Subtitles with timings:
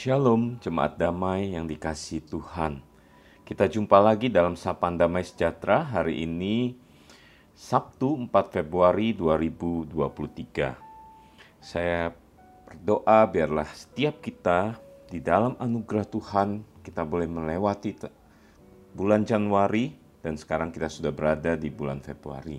[0.00, 2.80] Shalom, jemaat damai yang dikasih Tuhan.
[3.44, 6.72] Kita jumpa lagi dalam Sapaan Damai Sejahtera hari ini,
[7.52, 11.60] Sabtu 4 Februari 2023.
[11.60, 12.16] Saya
[12.64, 14.80] berdoa biarlah setiap kita
[15.12, 18.00] di dalam anugerah Tuhan, kita boleh melewati
[18.96, 19.92] bulan Januari
[20.24, 22.56] dan sekarang kita sudah berada di bulan Februari.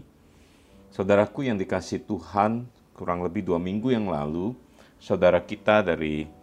[0.94, 4.54] Saudaraku yang dikasih Tuhan, kurang lebih dua minggu yang lalu,
[5.02, 6.38] saudara kita dari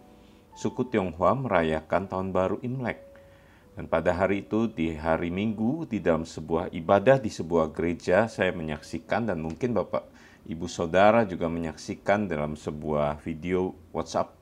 [0.59, 2.99] suku Tionghoa merayakan tahun baru Imlek.
[3.79, 8.51] Dan pada hari itu di hari Minggu di dalam sebuah ibadah di sebuah gereja saya
[8.51, 10.03] menyaksikan dan mungkin Bapak
[10.43, 14.35] Ibu Saudara juga menyaksikan dalam sebuah video WhatsApp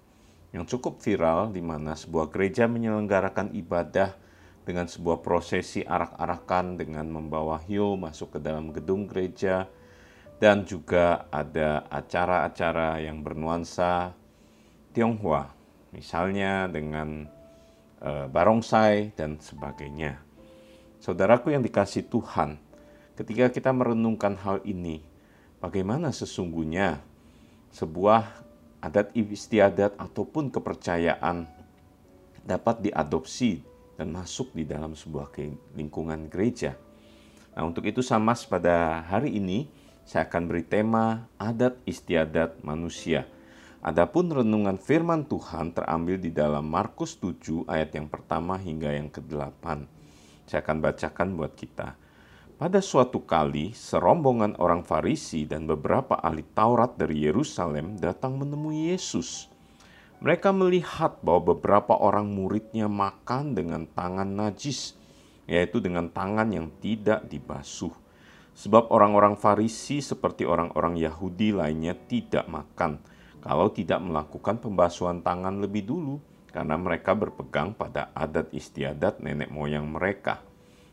[0.57, 4.17] yang cukup viral di mana sebuah gereja menyelenggarakan ibadah
[4.65, 9.69] dengan sebuah prosesi arak-arakan dengan membawa hiu masuk ke dalam gedung gereja
[10.41, 14.17] dan juga ada acara-acara yang bernuansa
[14.97, 15.56] Tionghoa
[15.97, 17.25] misalnya dengan
[17.97, 20.21] e, barongsai dan sebagainya.
[21.01, 22.61] Saudaraku yang dikasih Tuhan,
[23.17, 25.01] ketika kita merenungkan hal ini,
[25.57, 27.01] bagaimana sesungguhnya
[27.73, 28.45] sebuah
[28.77, 31.49] adat istiadat ataupun kepercayaan
[32.45, 33.65] dapat diadopsi
[33.97, 35.33] dan masuk di dalam sebuah
[35.73, 36.77] lingkungan gereja.
[37.57, 39.65] Nah, untuk itu sama pada hari ini
[40.05, 43.25] saya akan beri tema adat istiadat manusia
[43.87, 49.63] Adapun renungan firman Tuhan terambil di dalam Markus 7 ayat yang pertama hingga yang ke-8.
[50.43, 51.95] Saya akan bacakan buat kita.
[52.59, 59.47] Pada suatu kali, serombongan orang Farisi dan beberapa ahli Taurat dari Yerusalem datang menemui Yesus.
[60.19, 64.99] Mereka melihat bahwa beberapa orang muridnya makan dengan tangan najis,
[65.47, 67.95] yaitu dengan tangan yang tidak dibasuh.
[68.51, 73.15] Sebab orang-orang Farisi seperti orang-orang Yahudi lainnya tidak makan
[73.47, 76.19] kalau tidak melakukan pembasuhan tangan lebih dulu
[76.51, 80.43] karena mereka berpegang pada adat istiadat nenek moyang mereka.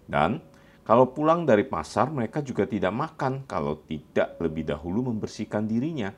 [0.07, 0.39] Dan
[0.87, 6.15] kalau pulang dari pasar mereka juga tidak makan kalau tidak lebih dahulu membersihkan dirinya.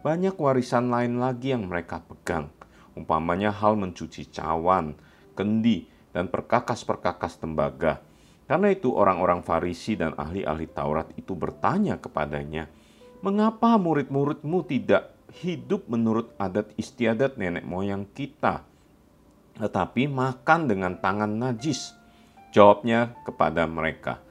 [0.00, 2.48] Banyak warisan lain lagi yang mereka pegang,
[2.96, 4.96] umpamanya hal mencuci cawan,
[5.36, 5.84] kendi,
[6.16, 8.00] dan perkakas-perkakas tembaga.
[8.44, 12.68] Karena itu orang-orang Farisi dan ahli-ahli Taurat itu bertanya kepadanya,
[13.24, 18.62] "Mengapa murid-muridmu tidak hidup menurut adat istiadat nenek moyang kita,
[19.58, 21.94] tetapi makan dengan tangan najis.
[22.54, 24.22] Jawabnya kepada mereka,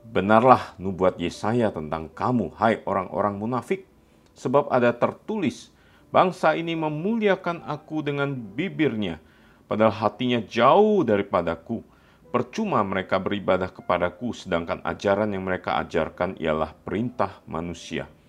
[0.00, 3.84] Benarlah nubuat Yesaya tentang kamu, hai orang-orang munafik,
[4.32, 5.68] sebab ada tertulis,
[6.08, 9.20] bangsa ini memuliakan aku dengan bibirnya,
[9.68, 11.84] padahal hatinya jauh daripadaku.
[12.32, 18.19] Percuma mereka beribadah kepadaku, sedangkan ajaran yang mereka ajarkan ialah perintah manusia.'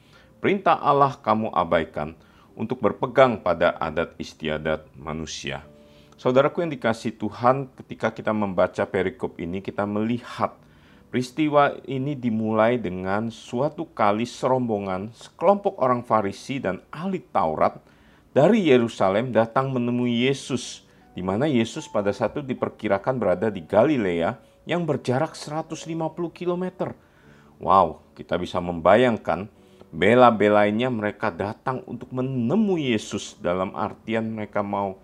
[0.42, 2.18] Perintah Allah kamu abaikan
[2.58, 5.62] untuk berpegang pada adat istiadat manusia.
[6.18, 10.58] Saudaraku yang dikasih Tuhan, ketika kita membaca perikop ini, kita melihat
[11.10, 17.78] peristiwa ini dimulai dengan suatu kali serombongan sekelompok orang Farisi dan ahli Taurat
[18.34, 20.86] dari Yerusalem datang menemui Yesus,
[21.18, 24.38] di mana Yesus pada saat itu diperkirakan berada di Galilea
[24.70, 25.90] yang berjarak 150
[26.32, 26.94] km.
[27.58, 29.50] Wow, kita bisa membayangkan
[29.92, 34.96] bela-belainya mereka datang untuk menemui Yesus dalam artian mereka mau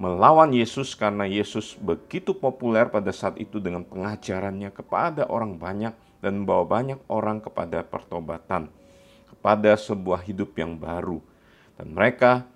[0.00, 5.92] melawan Yesus karena Yesus begitu populer pada saat itu dengan pengajarannya kepada orang banyak
[6.24, 8.72] dan membawa banyak orang kepada pertobatan,
[9.28, 11.20] kepada sebuah hidup yang baru.
[11.76, 12.48] Dan mereka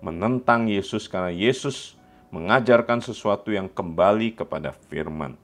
[0.00, 1.96] menentang Yesus karena Yesus
[2.32, 5.36] mengajarkan sesuatu yang kembali kepada firman.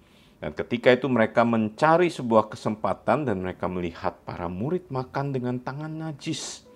[0.42, 5.94] Dan ketika itu mereka mencari sebuah kesempatan dan mereka melihat para murid makan dengan tangan
[6.02, 6.66] najis,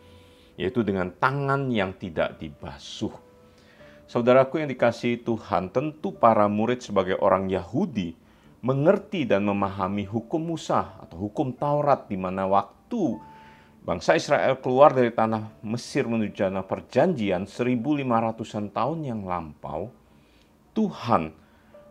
[0.54, 3.10] yaitu dengan tangan yang tidak dibasuh.
[4.06, 8.14] Saudaraku yang dikasihi Tuhan, tentu para murid sebagai orang Yahudi
[8.62, 13.18] mengerti dan memahami hukum Musa atau hukum Taurat di mana waktu
[13.82, 19.90] bangsa Israel keluar dari tanah Mesir menuju tanah perjanjian 1500-an tahun yang lampau,
[20.70, 21.45] Tuhan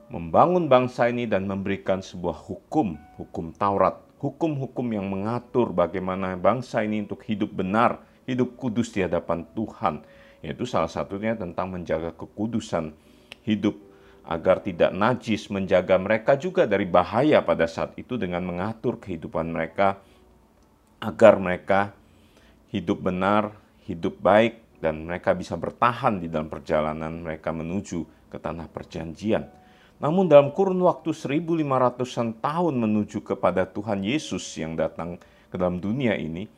[0.10, 7.06] membangun bangsa ini dan memberikan sebuah hukum, hukum Taurat, hukum-hukum yang mengatur bagaimana bangsa ini
[7.06, 10.06] untuk hidup benar, hidup kudus di hadapan Tuhan.
[10.46, 12.94] Yaitu salah satunya tentang menjaga kekudusan
[13.42, 13.82] hidup
[14.26, 20.02] agar tidak najis, menjaga mereka juga dari bahaya pada saat itu dengan mengatur kehidupan mereka
[21.02, 21.94] agar mereka
[22.74, 23.54] hidup benar,
[23.86, 29.65] hidup baik, dan mereka bisa bertahan di dalam perjalanan mereka menuju ke tanah perjanjian.
[29.96, 35.16] Namun dalam kurun waktu 1500-an tahun menuju kepada Tuhan Yesus yang datang
[35.48, 36.52] ke dalam dunia ini,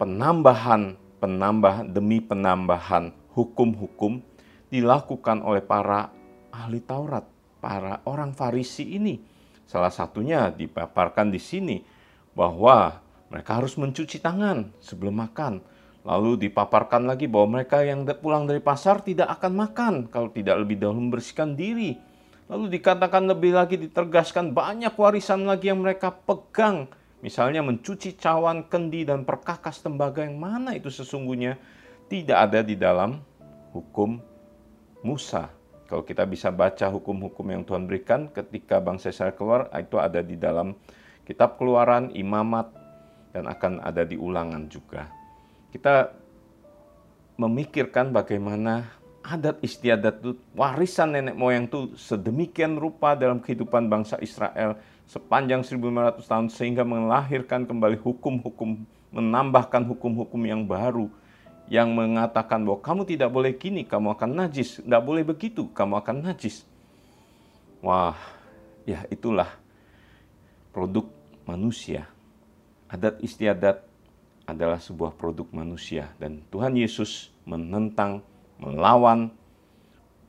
[0.00, 4.24] penambahan, penambahan demi penambahan hukum-hukum
[4.72, 6.08] dilakukan oleh para
[6.48, 7.28] ahli Taurat,
[7.60, 9.20] para orang Farisi ini.
[9.68, 11.76] Salah satunya dipaparkan di sini
[12.32, 15.60] bahwa mereka harus mencuci tangan sebelum makan.
[16.04, 20.76] Lalu dipaparkan lagi bahwa mereka yang pulang dari pasar tidak akan makan kalau tidak lebih
[20.76, 21.96] dahulu membersihkan diri.
[22.44, 26.92] Lalu dikatakan lebih lagi ditergaskan banyak warisan lagi yang mereka pegang.
[27.24, 31.56] Misalnya mencuci cawan, kendi, dan perkakas tembaga yang mana itu sesungguhnya
[32.12, 33.16] tidak ada di dalam
[33.72, 34.20] hukum
[35.00, 35.48] Musa.
[35.88, 40.36] Kalau kita bisa baca hukum-hukum yang Tuhan berikan ketika bangsa Israel keluar, itu ada di
[40.36, 40.76] dalam
[41.24, 42.72] kitab keluaran, imamat,
[43.32, 45.08] dan akan ada di ulangan juga.
[45.72, 46.12] Kita
[47.40, 48.84] memikirkan bagaimana
[49.24, 54.76] adat istiadat itu warisan nenek moyang itu sedemikian rupa dalam kehidupan bangsa Israel
[55.08, 58.84] sepanjang 1500 tahun sehingga melahirkan kembali hukum-hukum
[59.14, 61.08] menambahkan hukum-hukum yang baru
[61.72, 66.28] yang mengatakan bahwa kamu tidak boleh gini, kamu akan najis, nggak boleh begitu, kamu akan
[66.28, 66.60] najis.
[67.80, 68.16] Wah,
[68.84, 69.48] ya itulah
[70.76, 71.08] produk
[71.48, 72.04] manusia.
[72.84, 73.80] Adat istiadat
[74.44, 78.20] adalah sebuah produk manusia dan Tuhan Yesus menentang
[78.64, 79.28] melawan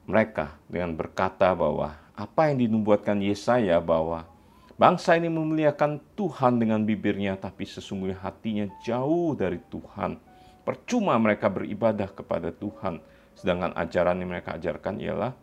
[0.06, 4.28] mereka dengan berkata bahwa apa yang dinubuatkan Yesaya bahwa
[4.76, 10.20] bangsa ini memuliakan Tuhan dengan bibirnya tapi sesungguhnya hatinya jauh dari Tuhan.
[10.66, 13.00] Percuma mereka beribadah kepada Tuhan
[13.36, 15.34] sedangkan ajaran yang mereka ajarkan ialah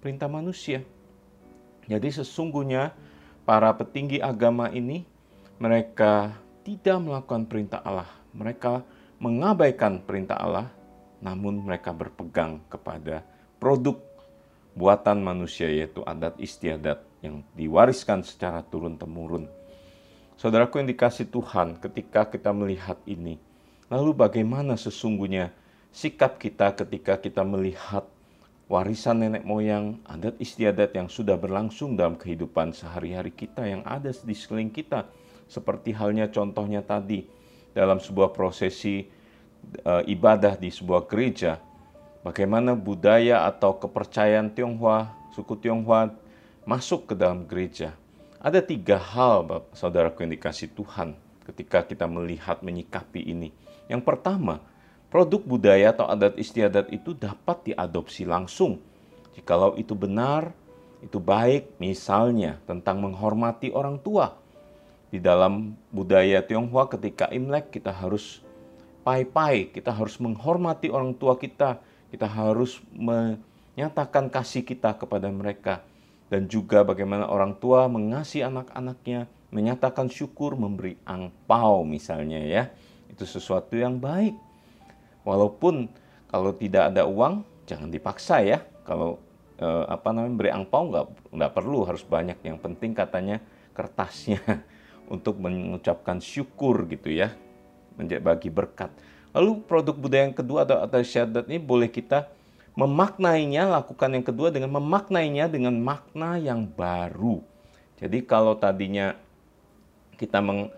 [0.00, 0.82] perintah manusia.
[1.86, 2.94] Jadi sesungguhnya
[3.42, 5.04] para petinggi agama ini
[5.60, 6.32] mereka
[6.62, 8.08] tidak melakukan perintah Allah.
[8.30, 8.86] Mereka
[9.20, 10.70] mengabaikan perintah Allah
[11.20, 13.24] namun mereka berpegang kepada
[13.60, 14.00] produk
[14.74, 19.48] buatan manusia yaitu adat istiadat yang diwariskan secara turun-temurun.
[20.40, 23.36] Saudaraku yang dikasih Tuhan, ketika kita melihat ini,
[23.92, 25.52] lalu bagaimana sesungguhnya
[25.92, 28.08] sikap kita ketika kita melihat
[28.72, 34.32] warisan nenek moyang, adat istiadat yang sudah berlangsung dalam kehidupan sehari-hari kita yang ada di
[34.32, 35.10] sekeliling kita.
[35.50, 37.26] Seperti halnya contohnya tadi
[37.76, 39.19] dalam sebuah prosesi
[39.84, 41.60] uh, ibadah di sebuah gereja,
[42.20, 46.12] bagaimana budaya atau kepercayaan Tionghoa, suku Tionghoa
[46.68, 47.96] masuk ke dalam gereja.
[48.40, 49.44] Ada tiga hal,
[49.76, 51.12] saudaraku yang dikasih Tuhan,
[51.44, 53.52] ketika kita melihat menyikapi ini.
[53.90, 54.64] Yang pertama,
[55.12, 58.80] produk budaya atau adat istiadat itu dapat diadopsi langsung.
[59.36, 60.56] Jikalau itu benar,
[61.04, 64.36] itu baik, misalnya tentang menghormati orang tua.
[65.10, 68.46] Di dalam budaya Tionghoa ketika Imlek kita harus
[69.00, 71.80] pai-pai, kita harus menghormati orang tua kita,
[72.12, 75.84] kita harus menyatakan kasih kita kepada mereka.
[76.30, 82.70] Dan juga bagaimana orang tua mengasihi anak-anaknya, menyatakan syukur, memberi angpau misalnya ya.
[83.10, 84.38] Itu sesuatu yang baik.
[85.26, 85.90] Walaupun
[86.30, 88.62] kalau tidak ada uang, jangan dipaksa ya.
[88.86, 89.18] Kalau
[89.58, 92.38] eh, apa namanya beri angpau nggak nggak perlu harus banyak.
[92.46, 93.42] Yang penting katanya
[93.74, 94.38] kertasnya
[95.14, 97.34] untuk mengucapkan syukur gitu ya
[97.98, 98.90] menjadi bagi berkat.
[99.30, 102.26] Lalu produk budaya yang kedua atau atau syahadat ini boleh kita
[102.74, 107.42] memaknainya, lakukan yang kedua dengan memaknainya dengan makna yang baru.
[108.00, 109.14] Jadi kalau tadinya
[110.16, 110.72] kita meng,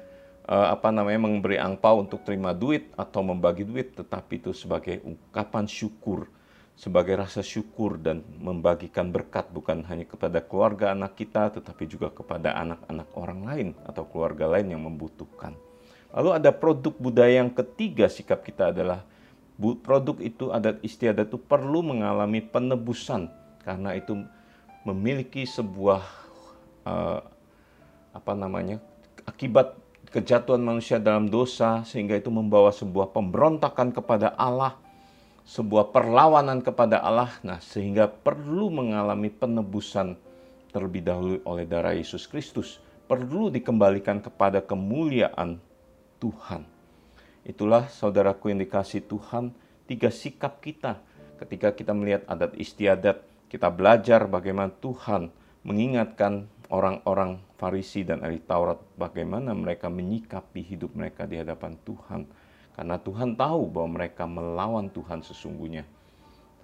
[0.49, 5.71] uh, apa namanya memberi angpau untuk terima duit atau membagi duit, tetapi itu sebagai ungkapan
[5.71, 6.27] syukur,
[6.75, 12.59] sebagai rasa syukur dan membagikan berkat bukan hanya kepada keluarga anak kita, tetapi juga kepada
[12.59, 15.55] anak-anak orang lain atau keluarga lain yang membutuhkan.
[16.13, 19.05] Lalu ada produk budaya yang ketiga sikap kita adalah
[19.85, 23.31] produk itu adat istiadat itu perlu mengalami penebusan
[23.63, 24.21] karena itu
[24.83, 26.03] memiliki sebuah
[26.85, 27.21] uh,
[28.13, 28.83] apa namanya
[29.25, 29.79] akibat
[30.11, 34.77] kejatuhan manusia dalam dosa sehingga itu membawa sebuah pemberontakan kepada Allah
[35.43, 37.31] sebuah perlawanan kepada Allah.
[37.43, 40.15] Nah sehingga perlu mengalami penebusan
[40.71, 42.79] terlebih dahulu oleh darah Yesus Kristus.
[43.11, 45.61] Perlu dikembalikan kepada kemuliaan
[46.23, 46.63] Tuhan.
[47.43, 49.51] Itulah saudaraku yang dikasih Tuhan,
[49.91, 51.03] tiga sikap kita
[51.43, 55.35] ketika kita melihat adat istiadat, kita belajar bagaimana Tuhan
[55.67, 62.23] mengingatkan orang-orang Farisi dan ahli Taurat bagaimana mereka menyikapi hidup mereka di hadapan Tuhan.
[62.73, 65.85] Karena Tuhan tahu bahwa mereka melawan Tuhan sesungguhnya.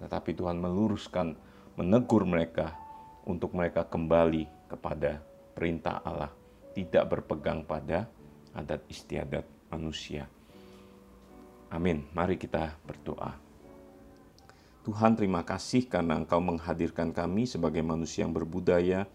[0.01, 1.37] Tetapi Tuhan meluruskan,
[1.77, 2.73] menegur mereka
[3.29, 5.21] untuk mereka kembali kepada
[5.53, 6.33] perintah Allah,
[6.73, 8.09] tidak berpegang pada
[8.53, 10.25] adat istiadat manusia.
[11.69, 12.05] Amin.
[12.17, 13.37] Mari kita berdoa.
[14.81, 19.05] Tuhan terima kasih karena Engkau menghadirkan kami sebagai manusia yang berbudaya.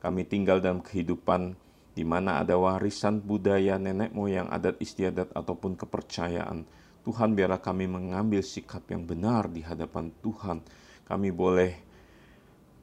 [0.00, 1.52] Kami tinggal dalam kehidupan
[1.92, 6.64] di mana ada warisan budaya nenek moyang adat istiadat ataupun kepercayaan.
[7.04, 10.64] Tuhan biarlah kami mengambil sikap yang benar di hadapan Tuhan.
[11.10, 11.74] kami boleh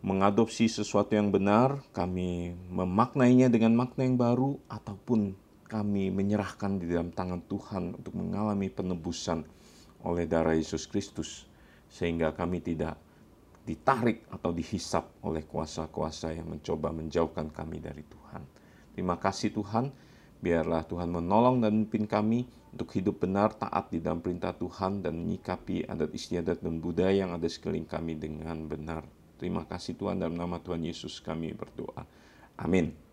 [0.04, 5.32] mengadopsi sesuatu yang benar, kami memaknainya dengan makna yang baru, ataupun
[5.68, 9.44] kami menyerahkan di dalam tangan Tuhan untuk mengalami penebusan
[10.08, 11.44] oleh darah Yesus Kristus,
[11.92, 12.96] sehingga kami tidak
[13.68, 18.42] ditarik atau dihisap oleh kuasa-kuasa yang mencoba menjauhkan kami dari Tuhan.
[18.96, 19.92] Terima kasih Tuhan,
[20.40, 25.20] biarlah Tuhan menolong dan memimpin kami untuk hidup benar, taat di dalam perintah Tuhan, dan
[25.20, 29.04] menyikapi adat istiadat dan budaya yang ada sekeliling kami dengan benar.
[29.36, 32.08] Terima kasih Tuhan dalam nama Tuhan Yesus kami berdoa.
[32.58, 33.07] Amin.